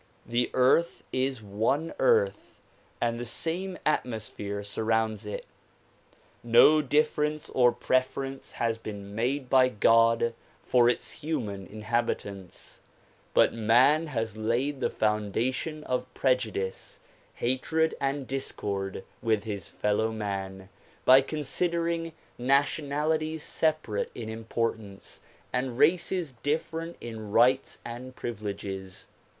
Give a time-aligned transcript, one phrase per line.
[0.25, 2.59] The earth is one earth
[2.99, 5.45] and the same atmosphere surrounds it.
[6.43, 10.33] No difference or preference has been made by God
[10.63, 12.79] for its human inhabitants;
[13.35, 16.99] but man has laid the foundation of prejudice,
[17.35, 20.69] hatred and discord with his fellow man
[21.05, 25.19] by considering nationalities separate in importance
[25.53, 29.05] and races different in rights and privileges.